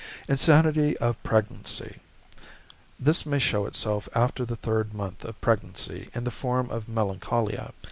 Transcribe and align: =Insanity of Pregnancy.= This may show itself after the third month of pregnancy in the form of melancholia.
=Insanity 0.27 0.97
of 0.97 1.21
Pregnancy.= 1.21 1.99
This 2.99 3.23
may 3.23 3.37
show 3.37 3.67
itself 3.67 4.09
after 4.15 4.45
the 4.45 4.55
third 4.55 4.95
month 4.95 5.23
of 5.23 5.39
pregnancy 5.41 6.09
in 6.15 6.23
the 6.23 6.31
form 6.31 6.71
of 6.71 6.89
melancholia. 6.89 7.71